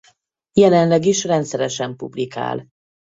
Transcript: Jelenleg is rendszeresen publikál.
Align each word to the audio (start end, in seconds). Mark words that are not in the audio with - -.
Jelenleg 0.59 1.05
is 1.05 1.23
rendszeresen 1.23 1.95
publikál. 1.95 2.67